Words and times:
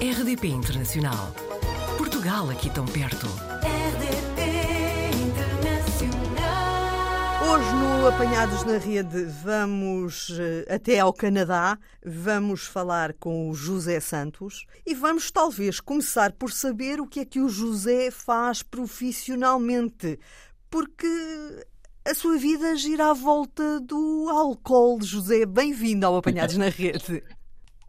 RDP 0.00 0.46
Internacional. 0.46 1.34
Portugal 1.96 2.48
aqui 2.50 2.70
tão 2.70 2.86
perto. 2.86 3.26
RDP 3.26 4.40
Internacional. 5.26 6.38
Hoje 7.50 7.72
no 7.72 8.06
Apanhados 8.06 8.62
na 8.62 8.78
Rede 8.78 9.24
vamos 9.42 10.30
eh, 10.38 10.72
até 10.72 11.00
ao 11.00 11.12
Canadá, 11.12 11.76
vamos 12.06 12.64
falar 12.64 13.12
com 13.14 13.50
o 13.50 13.54
José 13.54 13.98
Santos 13.98 14.66
e 14.86 14.94
vamos 14.94 15.32
talvez 15.32 15.80
começar 15.80 16.30
por 16.30 16.52
saber 16.52 17.00
o 17.00 17.06
que 17.06 17.18
é 17.18 17.24
que 17.24 17.40
o 17.40 17.48
José 17.48 18.12
faz 18.12 18.62
profissionalmente, 18.62 20.16
porque 20.70 21.08
a 22.04 22.14
sua 22.14 22.38
vida 22.38 22.76
gira 22.76 23.10
à 23.10 23.12
volta 23.12 23.80
do 23.80 24.28
álcool. 24.30 25.02
José, 25.02 25.44
bem-vindo 25.44 26.06
ao 26.06 26.16
Apanhados 26.16 26.54
na 26.56 26.68
Rede. 26.68 27.20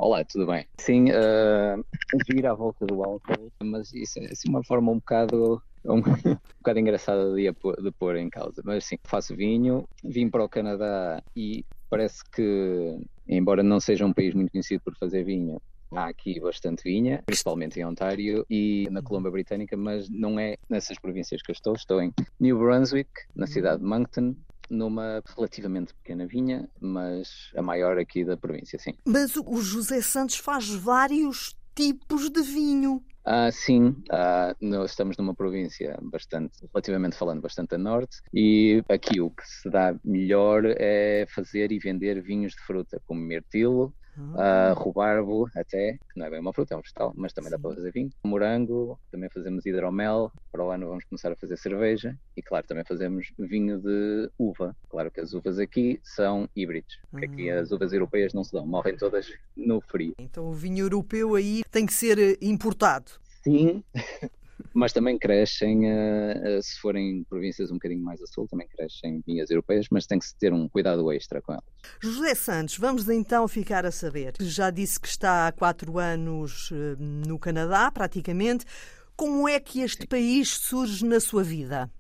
Olá, 0.02 0.24
tudo 0.24 0.48
bem? 0.48 0.66
Sim, 0.80 1.12
uh, 1.12 1.86
gira 2.26 2.52
à 2.52 2.54
volta 2.54 2.86
do 2.86 3.04
álcool, 3.04 3.52
mas 3.62 3.92
isso 3.94 4.18
é 4.20 4.28
assim, 4.28 4.48
uma 4.48 4.64
forma 4.64 4.94
um 4.94 4.96
bocado, 4.96 5.62
um, 5.84 5.96
um 6.00 6.38
bocado 6.60 6.80
engraçada 6.80 7.36
de, 7.36 7.52
de 7.52 7.92
pôr 8.00 8.16
em 8.16 8.30
causa. 8.30 8.62
Mas 8.64 8.86
sim, 8.86 8.96
faço 9.04 9.36
vinho, 9.36 9.84
vim 10.02 10.30
para 10.30 10.46
o 10.46 10.48
Canadá 10.48 11.22
e 11.36 11.66
parece 11.90 12.24
que, 12.34 12.98
embora 13.28 13.62
não 13.62 13.82
seja 13.82 14.06
um 14.06 14.14
país 14.14 14.34
muito 14.34 14.52
conhecido 14.52 14.82
por 14.86 14.96
fazer 14.96 15.26
vinho, 15.26 15.62
há 15.92 16.06
aqui 16.06 16.40
bastante 16.40 16.82
vinha, 16.84 17.22
principalmente 17.26 17.78
em 17.78 17.86
Ontário 17.86 18.46
e 18.50 18.88
na 18.92 19.02
Colômbia 19.02 19.32
Britânica, 19.32 19.76
mas 19.76 20.10
não 20.10 20.40
é 20.40 20.56
nessas 20.70 20.98
províncias 20.98 21.42
que 21.42 21.52
eu 21.52 21.54
estou. 21.54 21.74
Estou 21.74 22.02
em 22.02 22.14
New 22.40 22.58
Brunswick, 22.58 23.10
na 23.36 23.48
cidade 23.48 23.82
de 23.82 23.86
Moncton, 23.86 24.34
numa 24.70 25.22
relativamente 25.36 25.94
pequena 25.94 26.26
vinha, 26.26 26.70
mas 26.80 27.52
a 27.56 27.62
maior 27.62 27.98
aqui 27.98 28.24
da 28.24 28.38
província, 28.38 28.78
sim. 28.80 28.94
Mas 29.06 29.36
o 29.36 29.62
José 29.62 30.02
Santos 30.02 30.38
faz 30.38 30.70
vários 30.70 31.58
tipos 31.76 32.30
de 32.30 32.42
vinho. 32.42 33.04
Ah, 33.26 33.52
sim, 33.52 33.96
ah, 34.10 34.56
nós 34.60 34.92
estamos 34.92 35.18
numa 35.18 35.36
província 35.36 35.98
bastante, 36.02 36.58
relativamente 36.74 37.16
falando, 37.16 37.42
bastante 37.42 37.76
a 37.76 37.78
norte, 37.78 38.18
e 38.34 38.84
aqui 38.90 39.22
o 39.22 39.30
que 39.30 39.48
se 39.48 39.70
dá 39.70 39.96
melhor 40.04 40.64
é 40.66 41.26
fazer 41.30 41.72
e 41.72 41.80
vender 41.80 42.22
vinhos 42.22 42.54
de 42.54 42.62
fruta, 42.62 43.02
como 43.06 43.22
mirtilo, 43.22 43.94
Uh, 44.20 44.74
rubarbo 44.76 45.50
até, 45.56 45.94
que 45.94 46.20
não 46.20 46.26
é 46.26 46.30
bem 46.30 46.40
uma 46.40 46.54
fruta, 46.54 46.74
é 46.74 46.78
um 46.78 46.82
vegetal, 46.82 47.14
mas 47.16 47.34
também 47.34 47.50
Sim. 47.50 47.58
dá 47.58 47.60
para 47.60 47.76
fazer 47.76 47.92
vinho. 47.92 48.10
Morango, 48.24 49.00
também 49.12 49.30
fazemos 49.30 49.66
hidromel, 49.66 50.32
para 50.52 50.64
o 50.64 50.72
ano 50.72 50.88
vamos 50.88 51.06
começar 51.06 51.32
a 51.32 51.36
fazer 51.36 51.58
cerveja 51.58 52.18
e 52.36 52.42
claro, 52.42 52.66
também 52.68 52.84
fazemos 52.84 53.32
vinho 53.38 53.80
de 53.80 54.30
uva. 54.38 54.76
Claro 54.90 55.12
que 55.12 55.20
as 55.20 55.34
uvas 55.34 55.60
aqui 55.60 56.00
são 56.04 56.50
híbridos, 56.56 57.00
porque 57.10 57.26
aqui 57.26 57.50
as 57.50 57.72
uvas 57.72 57.94
europeias 57.94 58.34
não 58.34 58.44
se 58.44 58.52
dão, 58.54 58.66
morrem 58.66 58.96
todas 58.98 59.32
no 59.56 59.82
frio. 59.82 60.14
Então 60.20 60.46
o 60.46 60.54
vinho 60.54 60.86
europeu 60.86 61.36
aí 61.36 61.64
tem 61.72 61.86
que 61.86 61.94
ser 61.94 62.18
eh, 62.20 62.38
importado. 62.42 63.12
Sim, 63.44 63.84
mas 64.80 64.94
também 64.94 65.20
crescem, 65.20 65.86
uh, 65.86 66.58
uh, 66.58 66.64
se 66.64 66.80
forem 66.80 67.26
províncias 67.26 67.70
um 67.70 67.74
bocadinho 67.74 68.02
mais 68.02 68.22
a 68.22 68.26
sul, 68.26 68.48
também 68.48 68.66
crescem 68.66 69.22
vinhas 69.28 69.52
europeias, 69.52 69.88
mas 69.92 70.08
tem 70.08 70.18
que 70.18 70.26
se 70.26 70.36
ter 70.38 70.54
um 70.54 70.70
cuidado 70.70 71.12
extra 71.12 71.42
com 71.42 71.52
elas. 71.52 71.66
José 72.02 72.34
Santos, 72.34 72.78
vamos 72.78 73.08
então 73.10 73.46
ficar 73.48 73.86
a 73.86 73.92
saber. 73.92 74.34
Já 74.40 74.70
disse 74.70 74.98
que 74.98 75.10
está 75.10 75.48
há 75.48 75.52
quatro 75.52 76.00
anos 76.00 76.72
uh, 76.72 76.96
no 76.98 77.38
Canadá, 77.38 77.92
praticamente. 77.92 78.66
Como 79.18 79.50
é 79.50 79.60
que 79.60 79.82
este 79.82 80.04
Sim. 80.04 80.08
país 80.08 80.50
surge 80.50 81.06
na 81.06 81.20
sua 81.20 81.44
vida? 81.44 81.92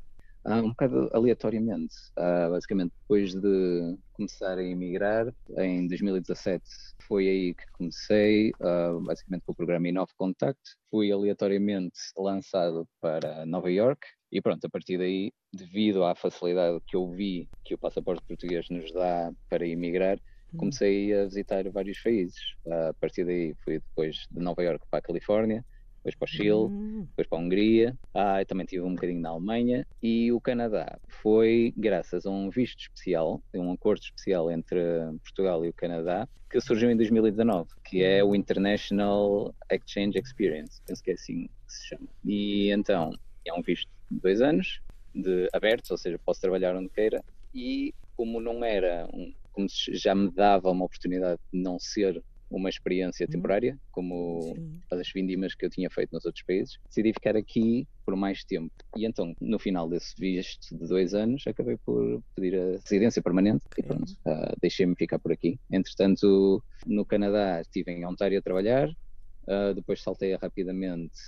Ah, 0.45 0.61
um 0.61 0.69
bocado 0.69 1.09
aleatoriamente. 1.13 1.95
Ah, 2.15 2.47
basicamente, 2.49 2.93
depois 3.01 3.33
de 3.33 3.97
começar 4.13 4.57
a 4.57 4.63
emigrar, 4.63 5.33
em 5.57 5.87
2017 5.87 6.63
foi 7.03 7.27
aí 7.27 7.53
que 7.55 7.65
comecei, 7.73 8.51
uh, 8.61 8.99
basicamente 9.01 9.43
com 9.45 9.51
o 9.51 9.55
programa 9.55 9.87
Inove 9.87 10.11
Contact. 10.15 10.59
Fui 10.91 11.11
aleatoriamente 11.11 11.99
lançado 12.15 12.87
para 13.01 13.45
Nova 13.45 13.71
York 13.71 14.05
e 14.31 14.39
pronto, 14.41 14.63
a 14.65 14.69
partir 14.69 14.97
daí, 14.97 15.31
devido 15.51 16.03
à 16.03 16.13
facilidade 16.13 16.79
que 16.87 16.95
eu 16.95 17.09
vi 17.09 17.49
que 17.65 17.73
o 17.73 17.77
passaporte 17.77 18.23
português 18.27 18.67
nos 18.69 18.91
dá 18.93 19.31
para 19.49 19.67
emigrar, 19.67 20.19
uhum. 20.53 20.59
comecei 20.59 21.13
a 21.13 21.25
visitar 21.25 21.67
vários 21.71 21.99
países. 21.99 22.39
Uh, 22.65 22.89
a 22.89 22.93
partir 22.93 23.25
daí 23.25 23.55
fui 23.63 23.79
depois 23.79 24.27
de 24.29 24.39
Nova 24.39 24.63
York 24.63 24.85
para 24.89 24.99
a 24.99 25.01
Califórnia, 25.01 25.65
depois 26.03 26.15
para 26.15 26.25
o 26.25 26.27
Chile, 26.27 26.51
uhum. 26.51 27.07
depois 27.09 27.27
para 27.27 27.37
a 27.37 27.41
Hungria, 27.41 27.97
ah, 28.13 28.43
também 28.45 28.65
tive 28.65 28.83
um 28.83 28.95
bocadinho 28.95 29.21
na 29.21 29.29
Alemanha 29.29 29.85
e 30.01 30.31
o 30.31 30.41
Canadá 30.41 30.97
foi 31.07 31.73
graças 31.77 32.25
a 32.25 32.29
um 32.29 32.49
visto 32.49 32.79
especial, 32.79 33.41
um 33.53 33.71
acordo 33.71 34.01
especial 34.01 34.49
entre 34.51 34.79
Portugal 35.23 35.65
e 35.65 35.69
o 35.69 35.73
Canadá, 35.73 36.27
que 36.49 36.59
surgiu 36.59 36.89
em 36.89 36.97
2019, 36.97 37.69
que 37.83 38.03
é 38.03 38.23
o 38.23 38.33
International 38.33 39.53
Exchange 39.71 40.17
Experience, 40.17 40.81
penso 40.85 41.03
que 41.03 41.11
é 41.11 41.13
assim 41.13 41.47
que 41.67 41.73
se 41.73 41.87
chama. 41.89 42.07
E 42.25 42.71
então 42.71 43.11
é 43.45 43.53
um 43.53 43.61
visto 43.61 43.87
de 44.09 44.19
dois 44.19 44.41
anos, 44.41 44.81
de 45.13 45.47
abertos, 45.53 45.91
ou 45.91 45.97
seja, 45.97 46.19
posso 46.25 46.41
trabalhar 46.41 46.75
onde 46.75 46.89
queira, 46.89 47.23
e 47.53 47.93
como 48.15 48.39
não 48.39 48.63
era 48.63 49.07
um, 49.13 49.33
como 49.51 49.67
já 49.69 50.15
me 50.15 50.31
dava 50.31 50.71
uma 50.71 50.85
oportunidade 50.85 51.39
de 51.53 51.59
não 51.59 51.79
ser 51.79 52.23
uma 52.49 52.69
experiência 52.69 53.25
hum. 53.25 53.29
temporária, 53.29 53.77
como 53.91 54.41
Sim. 54.55 54.79
as 54.91 55.11
vindimas 55.13 55.53
que 55.53 55.65
eu 55.65 55.69
tinha 55.69 55.89
feito 55.89 56.11
nos 56.11 56.25
outros 56.25 56.43
países, 56.43 56.79
decidi 56.87 57.13
ficar 57.13 57.35
aqui 57.35 57.87
por 58.05 58.15
mais 58.15 58.43
tempo. 58.43 58.73
E 58.97 59.05
então, 59.05 59.35
no 59.39 59.59
final 59.59 59.87
desse 59.87 60.15
visto 60.19 60.75
de 60.75 60.87
dois 60.87 61.13
anos, 61.13 61.45
acabei 61.45 61.77
por 61.85 62.23
pedir 62.35 62.59
a 62.59 62.79
residência 62.79 63.21
permanente 63.21 63.65
e 63.77 63.83
pronto, 63.83 64.11
uh, 64.25 64.55
deixei-me 64.61 64.95
ficar 64.95 65.19
por 65.19 65.31
aqui. 65.31 65.59
Entretanto, 65.71 66.63
no 66.85 67.05
Canadá 67.05 67.61
estive 67.61 67.91
em 67.91 68.05
Ontário 68.05 68.39
a 68.39 68.41
trabalhar, 68.41 68.89
uh, 68.89 69.73
depois 69.75 70.01
saltei 70.01 70.35
rapidamente 70.35 71.19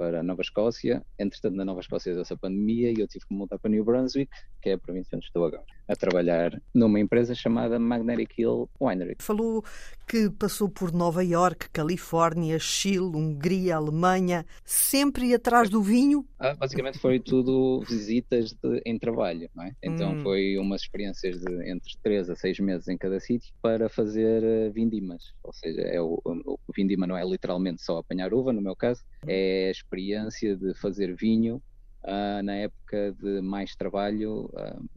para 0.00 0.22
Nova 0.22 0.40
Escócia. 0.40 1.04
Entretanto, 1.18 1.56
na 1.56 1.64
Nova 1.64 1.80
Escócia 1.80 2.14
deu-se 2.14 2.32
a 2.32 2.36
pandemia 2.38 2.90
e 2.90 3.00
eu 3.00 3.06
tive 3.06 3.26
que 3.26 3.34
mudar 3.34 3.58
para 3.58 3.70
New 3.70 3.84
Brunswick, 3.84 4.32
que 4.62 4.70
é 4.70 4.72
a 4.72 4.78
província 4.78 5.14
onde 5.14 5.26
estou 5.26 5.44
agora, 5.44 5.62
a 5.86 5.94
trabalhar 5.94 6.58
numa 6.72 6.98
empresa 6.98 7.34
chamada 7.34 7.78
Magnetic 7.78 8.38
Hill 8.38 8.66
Winery. 8.80 9.16
Falou 9.20 9.62
que 10.08 10.30
passou 10.30 10.70
por 10.70 10.90
Nova 10.90 11.22
York, 11.22 11.68
Califórnia, 11.68 12.58
Chile, 12.58 13.14
Hungria, 13.14 13.76
Alemanha, 13.76 14.46
sempre 14.64 15.34
atrás 15.34 15.68
do 15.68 15.82
vinho? 15.82 16.24
Ah, 16.38 16.54
basicamente 16.54 16.98
foi 16.98 17.20
tudo 17.20 17.84
visitas 17.86 18.54
de, 18.54 18.80
em 18.86 18.98
trabalho, 18.98 19.50
não 19.54 19.64
é? 19.64 19.72
Então 19.82 20.14
hum. 20.14 20.22
foi 20.22 20.56
umas 20.56 20.80
experiências 20.80 21.38
de 21.38 21.70
entre 21.70 21.92
3 22.02 22.30
a 22.30 22.34
6 22.34 22.60
meses 22.60 22.88
em 22.88 22.96
cada 22.96 23.20
sítio 23.20 23.52
para 23.60 23.90
fazer 23.90 24.42
uh, 24.42 24.72
vindimas. 24.72 25.34
Ou 25.44 25.52
seja, 25.52 25.82
é 25.82 26.00
o, 26.00 26.18
o, 26.70 26.72
vindima 26.72 27.06
não 27.06 27.16
é 27.16 27.24
literalmente 27.24 27.82
só 27.82 27.98
apanhar 27.98 28.32
uva, 28.32 28.52
no 28.52 28.62
meu 28.62 28.76
caso, 28.76 29.02
é 29.26 29.70
experiência 29.70 30.56
de 30.56 30.74
fazer 30.74 31.14
vinho 31.14 31.62
uh, 32.04 32.42
na 32.42 32.54
época 32.54 33.12
de 33.20 33.40
mais 33.40 33.74
trabalho 33.74 34.50
uh, 34.52 34.88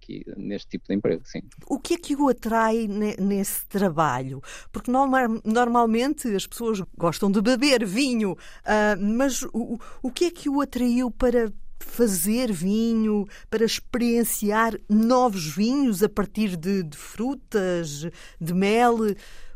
que, 0.00 0.24
neste 0.36 0.70
tipo 0.70 0.86
de 0.88 0.94
emprego, 0.94 1.22
sim. 1.24 1.42
O 1.68 1.78
que 1.78 1.94
é 1.94 1.98
que 1.98 2.16
o 2.16 2.28
atrai 2.28 2.88
nesse 2.88 3.66
trabalho? 3.66 4.40
Porque 4.72 4.90
normal, 4.90 5.40
normalmente 5.44 6.34
as 6.34 6.46
pessoas 6.46 6.82
gostam 6.96 7.30
de 7.30 7.40
beber 7.40 7.84
vinho, 7.84 8.32
uh, 8.32 9.00
mas 9.00 9.42
o, 9.52 9.78
o 10.02 10.10
que 10.10 10.26
é 10.26 10.30
que 10.30 10.48
o 10.48 10.60
atraiu 10.60 11.10
para 11.10 11.52
fazer 11.80 12.52
vinho, 12.52 13.26
para 13.48 13.64
experienciar 13.64 14.74
novos 14.88 15.46
vinhos 15.46 16.02
a 16.02 16.08
partir 16.08 16.56
de, 16.56 16.82
de 16.82 16.96
frutas, 16.96 18.08
de 18.40 18.54
mel? 18.54 18.98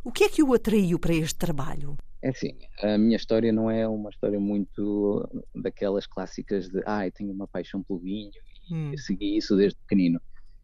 O 0.05 0.11
que 0.11 0.25
é 0.25 0.29
que 0.29 0.43
o 0.43 0.53
atraiu 0.53 0.99
para 0.99 1.15
este 1.15 1.39
trabalho? 1.39 1.97
É 2.21 2.31
assim, 2.31 2.59
a 2.83 2.99
minha 2.99 3.17
história 3.17 3.53
não 3.53 3.71
é 3.71 3.87
uma 3.87 4.11
história 4.11 4.39
muito 4.39 5.29
daquelas 5.55 6.07
clássicas 6.07 6.69
de 6.69 6.83
ah, 6.85 7.07
eu 7.07 7.13
tenho 7.13 7.33
uma 7.33 7.47
paixão 7.47 7.83
pelo 7.83 8.01
vinho 8.01 8.31
e 8.69 8.75
hum. 8.75 8.97
segui 8.97 9.37
isso 9.37 9.57
desde 9.57 9.79
pequenino. 9.79 10.21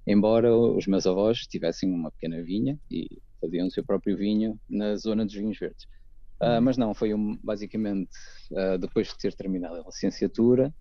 Embora 0.06 0.56
os 0.56 0.86
meus 0.86 1.06
avós 1.06 1.46
tivessem 1.46 1.88
uma 1.88 2.10
pequena 2.10 2.42
vinha 2.42 2.78
e 2.90 3.20
faziam 3.40 3.68
o 3.68 3.70
seu 3.70 3.84
próprio 3.84 4.16
vinho 4.16 4.58
na 4.68 4.96
zona 4.96 5.24
dos 5.24 5.34
vinhos 5.34 5.58
verdes. 5.58 5.84
Uh, 6.40 6.62
mas 6.62 6.76
não, 6.76 6.94
foi 6.94 7.14
um, 7.14 7.36
basicamente 7.42 8.10
uh, 8.52 8.78
depois 8.78 9.08
de 9.08 9.18
ter 9.18 9.34
terminado 9.34 9.76
a 9.76 9.84
licenciatura, 9.84 10.72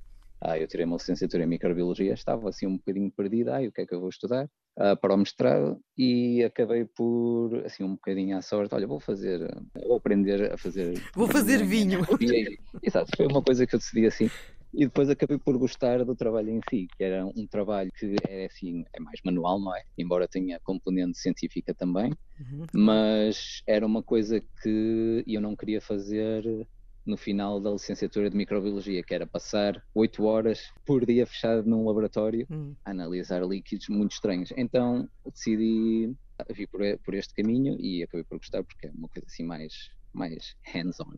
uh, 0.44 0.56
eu 0.56 0.68
tirei 0.68 0.86
uma 0.86 0.98
licenciatura 0.98 1.44
em 1.44 1.48
microbiologia, 1.48 2.14
estava 2.14 2.50
assim 2.50 2.68
um 2.68 2.78
bocadinho 2.78 3.12
perdida, 3.12 3.58
ah, 3.58 3.62
o 3.62 3.72
que 3.72 3.82
é 3.82 3.86
que 3.86 3.94
eu 3.94 4.00
vou 4.00 4.10
estudar? 4.10 4.50
Uh, 4.78 4.96
para 5.00 5.14
o 5.14 5.18
mestrado 5.18 5.80
e 5.98 6.44
acabei 6.44 6.86
por, 6.86 7.64
assim, 7.66 7.84
um 7.84 7.92
bocadinho 7.92 8.38
à 8.38 8.42
sorte, 8.42 8.74
olha, 8.74 8.88
vou 8.88 9.00
fazer, 9.00 9.40
vou 9.76 9.98
aprender 9.98 10.54
a 10.54 10.58
fazer... 10.58 11.02
Vou 11.14 11.28
fazer 11.28 11.66
vinho. 11.66 12.02
E, 12.22 12.58
exato, 12.84 13.12
foi 13.16 13.28
uma 13.28 13.42
coisa 13.42 13.66
que 13.66 13.76
eu 13.76 13.80
decidi 13.80 14.06
assim. 14.06 14.30
E 14.74 14.86
depois 14.86 15.10
acabei 15.10 15.38
por 15.38 15.58
gostar 15.58 16.04
do 16.04 16.16
trabalho 16.16 16.52
em 16.52 16.62
si, 16.70 16.88
que 16.96 17.04
era 17.04 17.26
um 17.26 17.48
trabalho 17.48 17.92
que 17.98 18.16
é 18.28 18.46
assim, 18.46 18.84
é 18.94 19.00
mais 19.00 19.20
manual, 19.24 19.60
não 19.60 19.76
é? 19.76 19.82
Embora 19.98 20.28
tenha 20.28 20.60
componente 20.60 21.18
científica 21.18 21.74
também, 21.74 22.12
uhum. 22.40 22.66
mas 22.74 23.64
era 23.66 23.86
uma 23.86 24.04
coisa 24.04 24.42
que 24.62 25.24
eu 25.26 25.42
não 25.42 25.56
queria 25.56 25.82
fazer 25.82 26.68
no 27.08 27.18
final 27.18 27.60
da 27.60 27.72
licenciatura 27.72 28.30
de 28.30 28.38
microbiologia, 28.38 29.02
que 29.02 29.14
era 29.14 29.26
passar 29.26 29.82
oito 29.96 30.26
horas 30.26 30.72
por 30.86 31.06
dia 31.06 31.26
fechado 31.26 31.68
num 31.68 31.86
laboratório 31.86 32.46
hum. 32.52 32.76
a 32.86 32.92
analisar 32.92 33.44
líquidos 33.44 33.88
muito 33.90 34.12
estranhos. 34.12 34.54
Então 34.56 35.10
decidi 35.26 36.14
vir 36.54 36.68
por, 36.68 36.82
por 37.04 37.14
este 37.14 37.34
caminho 37.34 37.78
e 37.80 38.04
acabei 38.04 38.24
por 38.24 38.38
gostar 38.38 38.64
porque 38.64 38.88
é 38.88 38.92
uma 38.92 39.08
coisa 39.08 39.26
assim 39.28 39.44
mais, 39.44 39.90
mais 40.14 40.56
hands-on. 40.64 41.14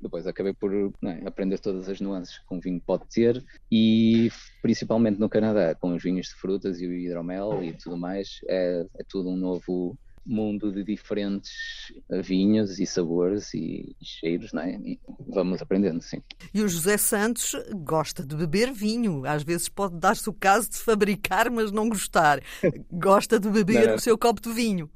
depois 0.00 0.26
acabei 0.26 0.52
por 0.52 0.72
é, 0.74 1.26
aprender 1.26 1.58
todas 1.58 1.88
as 1.88 2.00
nuances 2.00 2.38
que 2.38 2.54
um 2.54 2.60
vinho 2.60 2.80
pode 2.80 3.06
ter 3.08 3.44
e 3.70 4.30
principalmente 4.62 5.18
no 5.18 5.28
Canadá, 5.28 5.74
com 5.74 5.94
os 5.94 6.02
vinhos 6.02 6.28
de 6.28 6.34
frutas 6.34 6.80
e 6.80 6.86
o 6.86 6.92
hidromel 6.92 7.62
e 7.62 7.72
tudo 7.72 7.96
mais, 7.96 8.40
é, 8.48 8.86
é 8.98 9.04
tudo 9.08 9.30
um 9.30 9.36
novo 9.36 9.98
mundo 10.24 10.72
de 10.72 10.84
diferentes 10.84 11.92
vinhos 12.22 12.78
e 12.78 12.86
sabores 12.86 13.52
e 13.54 13.96
cheiros, 14.02 14.52
não 14.52 14.62
é? 14.62 14.72
E 14.84 15.00
vamos 15.28 15.60
aprendendo, 15.62 16.02
sim. 16.02 16.22
E 16.52 16.62
o 16.62 16.68
José 16.68 16.96
Santos 16.96 17.56
gosta 17.74 18.24
de 18.24 18.36
beber 18.36 18.72
vinho. 18.72 19.24
Às 19.26 19.42
vezes 19.42 19.68
pode 19.68 19.96
dar-se 19.96 20.28
o 20.28 20.32
caso 20.32 20.70
de 20.70 20.78
fabricar, 20.78 21.50
mas 21.50 21.72
não 21.72 21.88
gostar. 21.88 22.40
Gosta 22.90 23.40
de 23.40 23.48
beber 23.48 23.88
não. 23.88 23.94
o 23.96 24.00
seu 24.00 24.16
copo 24.16 24.40
de 24.40 24.52
vinho. 24.52 24.90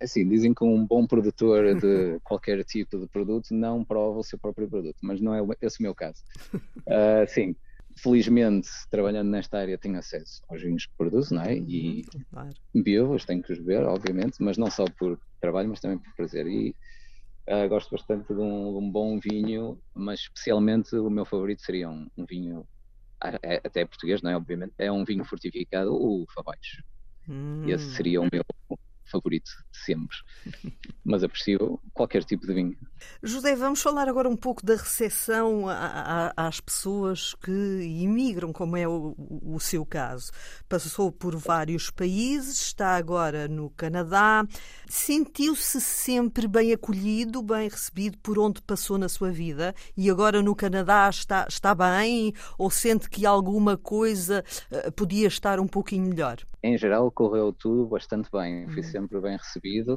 Assim, 0.00 0.28
dizem 0.28 0.52
que 0.52 0.64
um 0.64 0.84
bom 0.84 1.06
produtor 1.06 1.74
de 1.76 2.18
qualquer 2.24 2.62
tipo 2.64 2.98
de 2.98 3.06
produto 3.06 3.54
não 3.54 3.84
prova 3.84 4.18
o 4.18 4.24
seu 4.24 4.38
próprio 4.38 4.68
produto, 4.68 4.96
mas 5.02 5.20
não 5.20 5.34
é 5.34 5.40
esse 5.62 5.80
o 5.80 5.82
meu 5.82 5.94
caso. 5.94 6.22
Uh, 6.52 7.26
sim, 7.28 7.56
felizmente, 7.98 8.68
trabalhando 8.90 9.30
nesta 9.30 9.58
área, 9.58 9.78
tenho 9.78 9.98
acesso 9.98 10.42
aos 10.48 10.62
vinhos 10.62 10.86
que 10.86 10.92
produzo, 10.96 11.34
não 11.34 11.42
é? 11.42 11.56
E 11.56 12.04
uhum, 12.14 12.24
claro. 12.30 12.54
bebo-os, 12.74 13.24
tenho 13.24 13.42
que 13.42 13.52
os 13.52 13.58
beber, 13.58 13.84
obviamente, 13.84 14.36
mas 14.40 14.56
não 14.56 14.70
só 14.70 14.84
por 14.98 15.18
trabalho, 15.40 15.68
mas 15.68 15.80
também 15.80 15.98
por 15.98 16.14
prazer. 16.14 16.46
E 16.46 16.74
uh, 17.48 17.68
gosto 17.68 17.90
bastante 17.90 18.26
de 18.26 18.40
um, 18.40 18.72
de 18.72 18.78
um, 18.78 18.90
bom 18.90 19.18
vinho, 19.18 19.80
mas 19.94 20.20
especialmente 20.20 20.94
o 20.96 21.10
meu 21.10 21.24
favorito 21.24 21.62
seria 21.62 21.88
um, 21.88 22.08
um 22.16 22.24
vinho, 22.26 22.66
até 23.20 23.86
português, 23.86 24.22
não 24.22 24.30
é? 24.30 24.36
Obviamente, 24.36 24.74
é 24.78 24.90
um 24.90 25.04
vinho 25.04 25.24
fortificado, 25.24 25.94
o 25.94 26.26
Fabais. 26.34 26.82
Hum. 27.28 27.68
Esse 27.68 27.86
seria 27.94 28.20
o 28.20 28.28
meu 28.30 28.42
favorito 29.04 29.50
de 29.70 29.78
sempre. 29.78 30.16
Mas 31.04 31.22
aprecio 31.22 31.80
qualquer 31.92 32.24
tipo 32.24 32.46
de 32.46 32.54
vinho. 32.54 32.76
José, 33.22 33.54
vamos 33.54 33.82
falar 33.82 34.08
agora 34.08 34.28
um 34.28 34.36
pouco 34.36 34.64
da 34.64 34.74
recepção 34.74 35.66
às 36.36 36.60
pessoas 36.60 37.34
que 37.34 37.50
imigram, 37.50 38.52
como 38.52 38.76
é 38.76 38.88
o, 38.88 39.14
o 39.18 39.60
seu 39.60 39.84
caso. 39.84 40.30
Passou 40.68 41.12
por 41.12 41.36
vários 41.36 41.90
países, 41.90 42.60
está 42.60 42.96
agora 42.96 43.48
no 43.48 43.70
Canadá. 43.70 44.46
Sentiu-se 44.88 45.80
sempre 45.80 46.46
bem 46.48 46.72
acolhido, 46.72 47.42
bem 47.42 47.68
recebido 47.68 48.18
por 48.18 48.38
onde 48.38 48.62
passou 48.62 48.98
na 48.98 49.08
sua 49.08 49.30
vida 49.30 49.74
e 49.96 50.10
agora 50.10 50.42
no 50.42 50.54
Canadá 50.54 51.08
está, 51.08 51.46
está 51.48 51.74
bem 51.74 52.32
ou 52.58 52.70
sente 52.70 53.08
que 53.08 53.26
alguma 53.26 53.76
coisa 53.76 54.44
uh, 54.70 54.92
podia 54.92 55.28
estar 55.28 55.60
um 55.60 55.66
pouquinho 55.66 56.08
melhor? 56.08 56.38
Em 56.64 56.78
geral, 56.78 57.10
correu 57.12 57.52
tudo 57.52 57.86
bastante 57.86 58.28
bem. 58.32 58.66
Fui 58.70 58.80
hum. 58.80 58.84
sempre 58.84 59.20
bem 59.20 59.36
recebido 59.36 59.96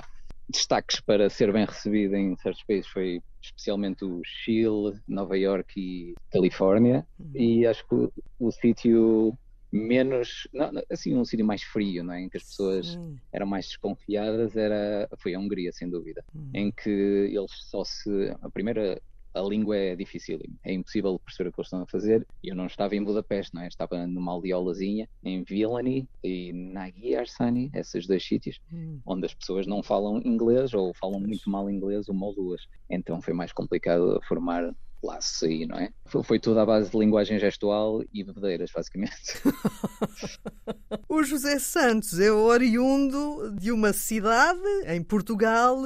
destaques 0.50 1.02
para 1.02 1.30
ser 1.30 1.52
bem 1.52 1.66
recebido 1.66 2.16
em 2.16 2.36
certos 2.38 2.64
países 2.64 2.88
foi 2.88 3.22
especialmente 3.44 4.06
o 4.06 4.22
Chile, 4.24 5.00
Nova 5.08 5.38
York 5.38 5.74
e 5.78 6.16
Califórnia. 6.32 7.06
Uhum. 7.20 7.32
E 7.36 7.66
acho 7.66 7.86
que 7.88 7.96
o, 7.96 8.14
o 8.40 8.52
sítio 8.52 9.38
menos, 9.72 10.48
não, 10.54 10.72
assim, 10.90 11.16
um 11.16 11.26
sítio 11.26 11.46
mais 11.46 11.62
frio, 11.64 12.04
não 12.04 12.14
é? 12.14 12.22
em 12.22 12.30
que 12.30 12.38
as 12.38 12.44
pessoas 12.44 12.88
Sim. 12.88 13.18
eram 13.32 13.46
mais 13.46 13.68
desconfiadas, 13.68 14.56
era, 14.56 15.08
foi 15.22 15.36
a 15.36 15.40
Hungria, 15.40 15.72
sem 15.74 15.90
dúvida, 15.90 16.24
uhum. 16.34 16.52
em 16.54 16.72
que 16.72 16.90
eles 16.90 17.52
só 17.70 17.84
se. 17.84 18.36
A 18.42 18.50
primeira 18.50 19.02
a 19.38 19.42
língua 19.42 19.78
é 19.78 19.96
difícil, 19.96 20.40
é 20.64 20.74
impossível 20.74 21.20
perceber 21.20 21.50
o 21.50 21.54
que 21.54 21.60
eles 21.60 21.68
estão 21.68 21.82
a 21.82 21.88
fazer. 21.88 22.26
Eu 22.44 22.56
não 22.56 22.66
estava 22.66 22.96
em 22.96 23.04
Budapeste, 23.04 23.54
não 23.54 23.62
é? 23.62 23.68
estava 23.68 24.06
numa 24.08 24.32
aldeolazinha 24.32 25.08
em 25.24 25.44
Vilani 25.44 26.08
e 26.24 26.52
Nagyarsani, 26.54 27.70
esses 27.74 28.08
dois 28.08 28.26
sítios, 28.26 28.60
hum. 28.72 29.00
onde 29.06 29.26
as 29.26 29.34
pessoas 29.34 29.68
não 29.68 29.84
falam 29.84 30.22
inglês 30.26 30.74
ou 30.74 30.94
falam 30.94 31.20
muito 31.20 31.50
mal 31.50 31.70
inglês, 31.70 32.08
uma 32.08 32.26
ou 32.26 32.34
duas. 32.34 32.68
Então 32.90 33.22
foi 33.22 33.34
mais 33.34 33.52
complicado 33.52 34.20
formar 34.28 34.74
laços 35.04 35.44
aí, 35.44 35.66
não 35.66 35.78
é? 35.78 35.90
Foi, 36.06 36.24
foi 36.24 36.40
tudo 36.40 36.60
à 36.60 36.66
base 36.66 36.90
de 36.90 36.98
linguagem 36.98 37.40
gestual 37.40 38.04
e 38.14 38.24
bebedeiras, 38.24 38.72
basicamente. 38.74 39.42
o 41.08 41.24
José 41.24 41.60
Santos 41.60 42.20
é 42.20 42.32
oriundo 42.32 43.56
de 43.60 43.72
uma 43.72 43.94
cidade 43.94 44.60
em 44.88 45.02
Portugal 45.04 45.78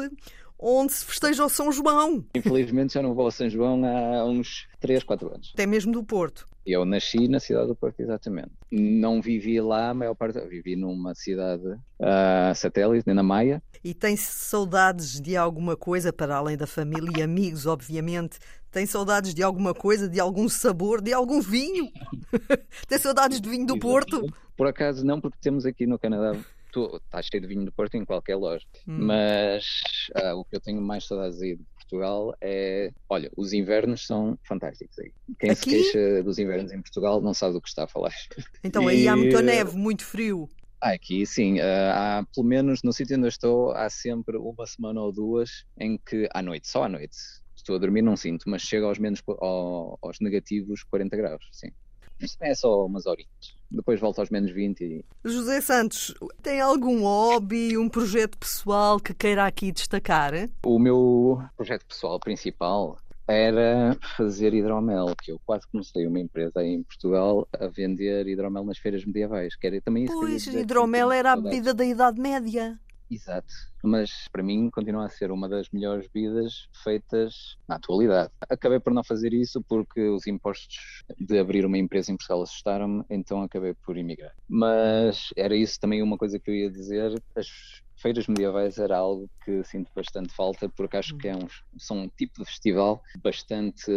onde 0.62 0.94
se 0.94 1.04
festeja 1.04 1.44
o 1.44 1.50
São 1.50 1.72
João. 1.72 2.24
Infelizmente 2.36 2.94
já 2.94 3.02
não 3.02 3.16
vou 3.16 3.26
ao 3.26 3.32
São 3.32 3.50
João 3.50 3.82
há 3.84 4.24
uns 4.26 4.68
3, 4.80 5.04
4 5.04 5.28
anos. 5.34 5.52
Até 5.54 5.66
mesmo 5.66 5.92
do 5.92 6.04
Porto. 6.04 6.48
Eu 6.64 6.86
nasci 6.86 7.28
na 7.28 7.40
cidade 7.40 7.68
do 7.68 7.76
Porto, 7.76 8.00
exatamente. 8.00 8.52
Não 8.72 9.20
vivi 9.20 9.60
lá 9.60 9.90
a 9.90 9.94
maior 9.96 10.14
parte, 10.14 10.40
vivi 10.42 10.76
numa 10.76 11.16
cidade 11.16 11.66
uh, 11.66 12.54
satélite, 12.56 13.12
na 13.12 13.24
Maia. 13.24 13.64
E 13.84 13.96
tem 13.96 14.16
saudades 14.16 15.20
de 15.20 15.36
alguma 15.36 15.76
coisa, 15.76 16.14
para 16.14 16.36
além 16.36 16.56
da 16.56 16.68
família 16.68 17.12
e 17.18 17.22
amigos, 17.24 17.66
obviamente? 17.66 18.38
Tem 18.72 18.86
saudades 18.86 19.34
de 19.34 19.42
alguma 19.42 19.74
coisa, 19.74 20.08
de 20.08 20.20
algum 20.20 20.48
sabor, 20.48 21.02
de 21.02 21.12
algum 21.12 21.42
vinho? 21.42 21.92
tem 22.88 23.00
saudades 23.00 23.42
de 23.42 23.50
vinho 23.50 23.66
do 23.66 23.80
Porto? 23.80 24.32
Por 24.56 24.68
acaso 24.68 25.04
não, 25.04 25.20
porque 25.20 25.40
temos 25.42 25.66
aqui 25.66 25.88
no 25.88 25.98
Canadá 25.98 26.38
está 26.80 27.22
cheio 27.22 27.42
de 27.42 27.48
vinho 27.48 27.66
do 27.66 27.72
Porto 27.72 27.96
em 27.96 28.06
qualquer 28.06 28.36
loja. 28.36 28.66
Hum. 28.88 29.06
Mas 29.06 29.66
uh, 30.16 30.36
o 30.36 30.46
que 30.46 30.56
eu 30.56 30.62
tenho 30.62 30.82
mais 30.82 31.06
saudades 31.06 31.42
aí 31.42 31.56
de 31.56 31.64
Portugal 31.76 32.34
é. 32.42 32.92
Olha, 33.10 33.30
os 33.36 33.54
invernos 33.54 34.06
são 34.06 34.38
fantásticos 34.44 34.98
aí. 35.00 35.12
Quem 35.40 35.52
Aqui? 35.52 35.60
se 35.60 35.70
queixa 35.70 36.24
dos 36.24 36.40
invernos 36.40 36.72
em 36.72 36.82
Portugal 36.82 37.22
não 37.22 37.34
sabe 37.34 37.54
do 37.54 37.62
que 37.62 37.70
está 37.70 37.84
a 37.84 37.88
falar. 37.88 38.14
Então 38.64 38.90
e... 38.90 38.96
aí 38.96 39.08
há 39.08 39.16
muita 39.16 39.42
neve, 39.42 39.76
muito 39.76 40.06
frio. 40.06 40.50
Ah, 40.84 40.94
aqui 40.94 41.28
sim, 41.28 41.60
uh, 41.60 41.92
há 41.94 42.26
pelo 42.34 42.48
menos 42.48 42.82
no 42.82 42.92
sítio 42.92 43.16
onde 43.16 43.26
eu 43.26 43.30
estou, 43.30 43.72
há 43.72 43.88
sempre 43.88 44.36
uma 44.36 44.66
semana 44.66 45.00
ou 45.00 45.12
duas 45.12 45.64
em 45.80 45.96
que 45.96 46.28
à 46.34 46.42
noite, 46.42 46.68
só 46.68 46.86
à 46.86 46.90
noite, 46.90 47.16
estou 47.56 47.76
a 47.76 47.80
dormir, 47.80 48.02
não 48.02 48.18
sinto, 48.18 48.50
mas 48.50 48.64
chega 48.64 48.88
aos 48.88 48.98
menos 48.98 49.22
aos 50.02 50.20
negativos 50.20 50.84
40 50.84 51.16
graus, 51.16 51.48
sim. 51.52 51.72
É 52.40 52.56
só 52.56 52.86
umas 52.86 53.06
horinhas. 53.06 53.30
Depois 53.70 54.00
volta 54.00 54.22
aos 54.22 54.30
menos 54.30 54.52
20 54.52 54.84
e... 54.84 55.06
José 55.24 55.62
Santos, 55.62 56.14
tem 56.42 56.60
algum 56.60 57.04
hobby, 57.04 57.78
um 57.78 57.88
projeto 57.88 58.38
pessoal 58.38 59.00
que 59.00 59.14
queira 59.14 59.46
aqui 59.46 59.72
destacar? 59.72 60.34
O 60.66 60.78
meu 60.78 61.42
projeto 61.56 61.86
pessoal 61.86 62.20
principal 62.20 62.98
era 63.28 63.98
fazer 64.18 64.54
hidromel, 64.54 65.16
que 65.22 65.32
eu 65.32 65.40
quase 65.46 65.66
comecei 65.72 66.06
uma 66.06 66.20
empresa 66.20 66.64
em 66.64 66.84
Portugal 66.84 67.48
a 67.58 67.68
vender 67.68 68.28
hidromel 68.28 68.66
nas 68.66 68.78
feiras 68.78 69.06
medievais. 69.06 69.56
Que 69.56 69.68
era 69.68 69.82
também 69.82 70.04
isso 70.04 70.14
pois, 70.14 70.48
hidromel 70.48 71.12
era 71.12 71.32
a 71.32 71.38
bebida 71.38 71.74
da 71.74 71.86
Idade 71.86 72.20
Média. 72.20 72.78
Exato, 73.14 73.54
mas 73.84 74.10
para 74.32 74.42
mim 74.42 74.70
continua 74.70 75.06
a 75.06 75.10
ser 75.10 75.32
uma 75.32 75.50
das 75.50 75.68
melhores 75.70 76.08
bebidas 76.08 76.70
feitas 76.82 77.58
na 77.68 77.76
atualidade. 77.76 78.32
Acabei 78.50 78.80
por 78.80 78.94
não 78.94 79.04
fazer 79.04 79.34
isso 79.34 79.62
porque 79.68 80.00
os 80.08 80.26
impostos 80.28 81.04
de 81.20 81.38
abrir 81.38 81.66
uma 81.66 81.78
empresa 81.78 82.10
em 82.10 82.16
Portugal 82.16 82.42
assustaram-me, 82.42 83.04
então 83.10 83.42
acabei 83.42 83.74
por 83.86 83.98
emigrar. 83.98 84.34
Mas 84.48 85.28
era 85.36 85.54
isso 85.54 85.78
também 85.78 86.02
uma 86.02 86.18
coisa 86.18 86.40
que 86.40 86.50
eu 86.50 86.56
ia 86.56 86.72
dizer. 86.72 87.14
As 87.36 87.48
feiras 87.98 88.28
medievais 88.28 88.78
era 88.78 88.98
algo 88.98 89.30
que 89.44 89.62
sinto 89.66 89.92
bastante 89.94 90.34
falta 90.34 90.70
porque 90.70 90.96
acho 90.96 91.18
que 91.18 91.28
é 91.28 91.36
um, 91.36 91.48
são 91.78 92.04
um 92.04 92.08
tipo 92.08 92.40
de 92.40 92.46
festival 92.46 93.02
bastante 93.22 93.92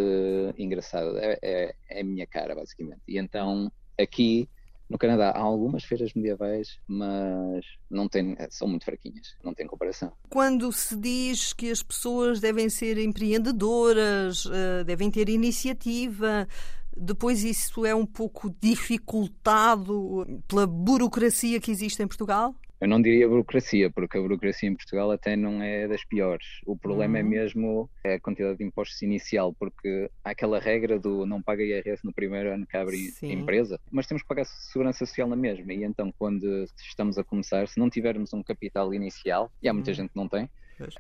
engraçado. 0.59 1.17
É, 1.19 1.39
é, 1.41 1.75
é 1.89 2.01
a 2.01 2.05
minha 2.05 2.27
cara, 2.27 2.53
basicamente. 2.57 3.03
E 3.07 3.17
então 3.17 3.71
aqui 3.97 4.49
no 4.89 4.99
Canadá 4.99 5.31
há 5.31 5.41
algumas 5.41 5.85
feiras 5.85 6.13
medievais, 6.15 6.79
mas 6.87 7.65
não 7.91 8.09
tem, 8.09 8.37
são 8.51 8.69
muito 8.69 8.85
fraquinhas, 8.85 9.35
não 9.43 9.55
tem 9.55 9.67
comparação. 9.67 10.13
Quando 10.29 10.71
se 10.73 10.97
diz 10.97 11.53
que 11.53 11.71
as 11.71 11.83
pessoas 11.83 12.41
devem 12.41 12.69
ser 12.69 12.99
empreendedoras, 12.99 14.45
eh, 14.53 14.85
devem 14.85 15.11
ter 15.11 15.29
iniciativa, 15.29 16.47
depois 16.97 17.43
isso 17.43 17.85
é 17.85 17.95
um 17.95 18.07
pouco 18.07 18.55
dificultado 18.61 20.27
pela 20.47 20.67
burocracia 20.67 21.61
que 21.61 21.71
existe 21.71 22.03
em 22.03 22.07
Portugal? 22.07 22.55
Eu 22.85 22.89
não 22.89 23.01
diria 23.01 23.27
burocracia, 23.27 23.91
porque 23.91 24.19
a 24.19 24.21
burocracia 24.21 24.69
em 24.69 24.77
Portugal 24.77 25.11
até 25.11 25.35
não 25.35 25.63
é 25.63 25.89
das 25.89 26.05
piores. 26.05 26.61
O 26.67 26.77
problema 26.77 27.17
é 27.17 27.23
uhum. 27.23 27.27
é 27.27 27.31
mesmo 27.31 27.91
a 28.05 28.21
quantidade 28.21 28.59
de 28.59 28.65
impostos 28.65 29.01
inicial, 29.01 29.55
porque 29.55 30.11
há 30.23 30.33
aquela 30.33 30.61
regra 30.61 30.99
do 30.99 31.25
não 31.25 31.41
paga 31.41 31.63
IRS 31.63 32.05
no 32.05 32.13
primeiro 32.13 32.53
ano 32.53 32.67
que 32.67 32.77
abre 32.77 32.99
Sim. 33.13 33.33
empresa, 33.33 33.81
mas 33.91 34.07
temos 34.07 34.21
que 34.21 34.29
pagar 34.29 34.45
segurança 34.45 35.07
social 35.07 35.27
na 35.27 35.35
mesma. 35.35 35.73
E 35.73 35.83
então, 35.83 36.13
quando 36.19 36.67
estamos 36.77 37.17
a 37.17 37.25
começar, 37.25 37.67
se 37.69 37.81
não 37.81 37.89
tivermos 37.89 38.35
um 38.35 38.43
capital 38.43 38.93
inicial, 38.93 39.51
e 39.63 39.69
há 39.69 39.73
muita 39.73 39.91
uhum. 39.91 39.95
gente 39.95 40.11
que 40.11 40.17
não 40.17 40.29
tem, 40.29 40.47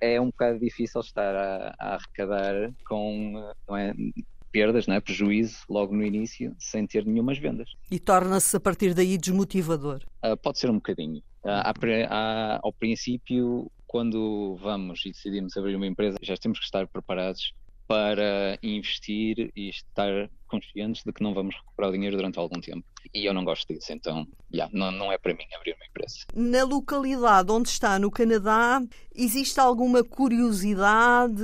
é 0.00 0.18
um 0.18 0.28
bocado 0.28 0.58
difícil 0.58 1.02
estar 1.02 1.36
a, 1.36 1.74
a 1.78 1.94
arrecadar 1.96 2.72
com 2.88 3.52
não 3.68 3.76
é, 3.76 3.92
perdas, 4.54 4.86
não 4.86 4.94
é? 4.94 5.00
prejuízo 5.00 5.64
logo 5.68 5.92
no 5.92 6.04
início, 6.04 6.54
sem 6.60 6.86
ter 6.86 7.04
nenhumas 7.04 7.38
vendas. 7.38 7.68
E 7.90 7.98
torna-se 7.98 8.56
a 8.56 8.60
partir 8.60 8.94
daí 8.94 9.18
desmotivador? 9.18 10.04
Uh, 10.24 10.36
pode 10.36 10.60
ser 10.60 10.70
um 10.70 10.74
bocadinho. 10.74 11.20
Uh, 11.44 12.60
ao 12.62 12.72
princípio, 12.72 13.68
quando 13.84 14.56
vamos 14.62 15.04
e 15.04 15.10
decidimos 15.10 15.56
abrir 15.56 15.74
uma 15.74 15.88
empresa, 15.88 16.16
já 16.22 16.36
temos 16.36 16.60
que 16.60 16.64
estar 16.64 16.86
preparados 16.86 17.52
para 17.88 18.56
investir 18.62 19.50
e 19.56 19.68
estar 19.68 20.30
conscientes 20.46 21.02
de 21.04 21.12
que 21.12 21.22
não 21.22 21.34
vamos 21.34 21.56
recuperar 21.56 21.90
o 21.90 21.92
dinheiro 21.92 22.16
durante 22.16 22.38
algum 22.38 22.60
tempo. 22.60 22.86
E 23.12 23.26
eu 23.26 23.34
não 23.34 23.44
gosto 23.44 23.66
disso, 23.74 23.92
então 23.92 24.26
yeah, 24.52 24.72
não, 24.72 24.92
não 24.92 25.12
é 25.12 25.18
para 25.18 25.34
mim 25.34 25.44
abrir 25.54 25.74
uma 25.74 25.84
empresa. 25.84 26.14
Na 26.32 26.64
localidade 26.64 27.50
onde 27.50 27.68
está, 27.68 27.98
no 27.98 28.10
Canadá, 28.10 28.80
existe 29.14 29.58
alguma 29.58 30.02
curiosidade, 30.04 31.42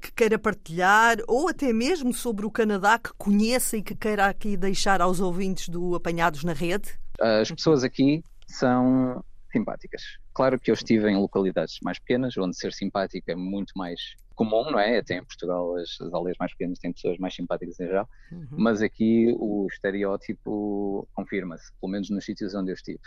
que 0.00 0.12
queira 0.12 0.38
partilhar, 0.38 1.18
ou 1.26 1.48
até 1.48 1.72
mesmo 1.72 2.12
sobre 2.12 2.46
o 2.46 2.50
Canadá 2.50 2.98
que 2.98 3.12
conheça 3.18 3.76
e 3.76 3.82
que 3.82 3.94
queira 3.94 4.26
aqui 4.26 4.56
deixar 4.56 5.00
aos 5.00 5.20
ouvintes 5.20 5.68
do 5.68 5.94
Apanhados 5.94 6.44
na 6.44 6.52
Rede? 6.52 6.98
As 7.20 7.50
pessoas 7.50 7.82
aqui 7.84 8.22
são 8.46 9.24
simpáticas. 9.52 10.02
Claro 10.32 10.58
que 10.58 10.70
eu 10.70 10.74
estive 10.74 11.08
em 11.08 11.16
localidades 11.16 11.78
mais 11.82 11.98
pequenas, 11.98 12.36
onde 12.36 12.56
ser 12.56 12.72
simpático 12.72 13.30
é 13.30 13.36
muito 13.36 13.72
mais 13.76 14.00
comum, 14.34 14.70
não 14.70 14.80
é? 14.80 14.98
Até 14.98 15.16
em 15.16 15.24
Portugal 15.24 15.76
as, 15.76 16.00
as 16.00 16.12
aldeias 16.12 16.36
mais 16.38 16.52
pequenas 16.52 16.78
têm 16.78 16.92
pessoas 16.92 17.18
mais 17.18 17.34
simpáticas 17.34 17.78
em 17.78 17.86
geral, 17.86 18.08
uhum. 18.32 18.48
mas 18.50 18.82
aqui 18.82 19.34
o 19.38 19.66
estereótipo 19.70 21.08
confirma-se, 21.14 21.72
pelo 21.80 21.92
menos 21.92 22.10
nos 22.10 22.24
sítios 22.24 22.54
onde 22.54 22.70
eu 22.70 22.74
estive. 22.74 23.00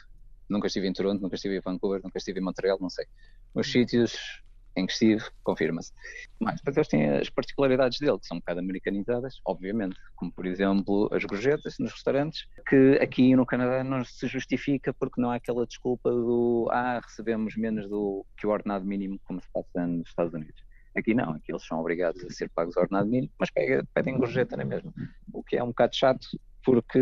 Nunca 0.50 0.68
estive 0.68 0.88
em 0.88 0.94
Toronto, 0.94 1.22
nunca 1.22 1.36
estive 1.36 1.58
em 1.58 1.60
Vancouver, 1.60 2.02
nunca 2.02 2.18
estive 2.18 2.40
em 2.40 2.44
Montreal, 2.44 2.78
não 2.80 2.90
sei. 2.90 3.06
Os 3.54 3.68
uhum. 3.68 3.74
sítios 3.74 4.42
em 4.78 4.86
que 4.86 4.94
estive, 4.94 5.24
confirma-se. 5.44 5.92
Mas 6.40 6.56
depois 6.56 6.78
eles 6.78 6.88
têm 6.88 7.10
as 7.10 7.30
particularidades 7.30 8.00
dele, 8.00 8.20
que 8.20 8.28
são 8.28 8.38
um 8.38 8.40
bocado 8.40 8.60
americanizadas, 8.60 9.40
obviamente, 9.46 9.98
como 10.16 10.32
por 10.32 10.46
exemplo 10.46 11.10
as 11.12 11.24
gorjetas 11.26 11.76
nos 11.80 11.92
restaurantes, 11.92 12.46
que 12.68 13.00
aqui 13.02 13.36
no 13.36 13.46
Canadá 13.46 13.84
não 13.84 14.04
se 14.06 14.28
justifica 14.28 14.94
porque 14.94 15.20
não 15.20 15.32
há 15.32 15.36
aquela 15.36 15.66
desculpa 15.66 16.12
do 16.12 16.70
ah, 16.72 17.00
recebemos 17.04 17.56
menos 17.58 17.90
do 17.90 18.26
que 18.38 18.46
o 18.46 18.52
ordenado 18.52 18.86
mínimo 18.86 19.20
como 19.24 19.42
se 19.42 19.48
passa 19.52 19.88
nos 19.88 20.08
Estados 20.08 20.34
Unidos. 20.34 20.62
Aqui 20.96 21.14
não, 21.14 21.32
aqui 21.32 21.52
eles 21.52 21.66
são 21.66 21.80
obrigados 21.80 22.24
a 22.24 22.30
ser 22.30 22.50
pagos 22.50 22.76
ordenado 22.76 23.08
mínimo, 23.08 23.32
mas 23.40 23.50
pedem 23.94 24.18
gorjeta 24.18 24.58
na 24.58 24.66
mesma, 24.66 24.94
o 25.34 25.44
que 25.44 25.58
é 25.58 25.64
um 25.64 25.68
bocado 25.68 25.96
chato 25.96 26.28
porque 26.68 27.00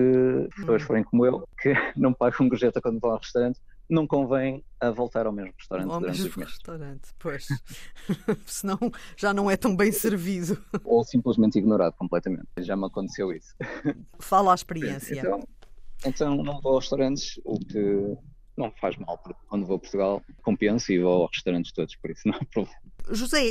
pessoas 0.56 0.84
forem 0.84 1.04
como 1.04 1.26
eu, 1.26 1.44
que 1.60 1.74
não 1.98 2.14
pagam 2.14 2.48
gorjeta 2.48 2.80
quando 2.80 3.00
vão 3.00 3.12
ao 3.12 3.18
restaurante, 3.18 3.60
não 3.90 4.08
convém 4.08 4.64
a 4.80 4.90
voltar 4.90 5.26
ao 5.26 5.32
mesmo 5.32 5.54
restaurante 5.58 5.92
ao 5.92 6.00
durante 6.00 6.18
mesmo 6.18 6.30
os 6.30 6.36
meses. 6.38 6.54
restaurante, 6.54 7.10
pois. 7.20 7.48
Senão 8.46 8.78
já 9.16 9.34
não 9.34 9.50
é 9.50 9.56
tão 9.56 9.76
bem 9.76 9.92
servido. 9.92 10.64
Ou 10.84 11.04
simplesmente 11.04 11.58
ignorado 11.58 11.94
completamente. 11.94 12.48
Já 12.60 12.76
me 12.76 12.86
aconteceu 12.86 13.32
isso. 13.32 13.56
Fala 14.20 14.52
a 14.52 14.56
experiência. 14.56 15.20
Então, 15.20 15.44
então 16.06 16.36
não 16.44 16.60
vou 16.62 16.78
a 16.78 16.80
restaurantes, 16.80 17.40
o 17.44 17.60
que 17.60 18.18
não 18.58 18.72
faz 18.80 18.98
mal, 18.98 19.18
porque 19.18 19.40
quando 19.48 19.66
vou 19.66 19.76
a 19.76 19.80
Portugal 19.80 20.22
compenso 20.42 20.92
e 20.92 21.00
vou 21.00 21.24
aos 21.24 21.32
restaurantes 21.34 21.72
todos, 21.72 21.96
por 21.96 22.10
isso 22.10 22.22
não 22.26 22.36
há 22.36 22.46
problema. 22.46 22.78
José, 23.12 23.44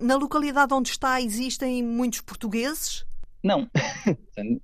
na 0.00 0.16
localidade 0.16 0.74
onde 0.74 0.90
está 0.90 1.20
existem 1.20 1.82
muitos 1.82 2.20
portugueses? 2.20 3.06
Não, 3.42 3.68